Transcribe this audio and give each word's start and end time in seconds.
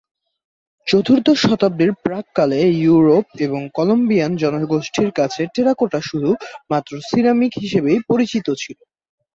চতুর্দশ 0.87 1.37
শতাব্দীর 1.43 1.91
প্রাক 2.03 2.25
কালে 2.35 2.59
ইউরোপ 2.81 3.25
এবং 3.45 3.61
কলম্বিয়ান 3.73 4.31
জনগোষ্ঠীর 4.37 5.09
কাছে 5.11 5.41
টেরাকোটা 5.53 5.99
শুধু 6.09 6.29
মাত্র 6.69 6.91
সিরামিক 7.07 7.53
হিসাবেই 7.61 7.99
পরিচিত 8.09 8.47
ছিল। 8.61 8.77